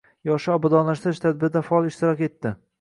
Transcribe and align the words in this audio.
Yoshlar 0.29 0.55
obodonlashtirish 0.59 1.23
tadbirida 1.27 1.65
faol 1.71 1.93
ishtirok 1.93 2.29
etding 2.33 2.61